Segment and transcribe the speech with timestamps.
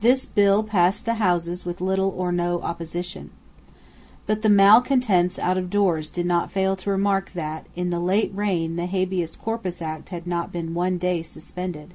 [0.00, 3.30] This bill passed the two Houses with little or no opposition.
[4.26, 8.32] But the malecontents out of doors did not fail to remark that, in the late
[8.34, 11.94] reign, the Habeas Corpus Act had not been one day suspended.